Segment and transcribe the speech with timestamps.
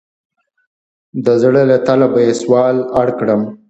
[1.25, 3.41] د زړه له تله به یې سوال اړ کړم.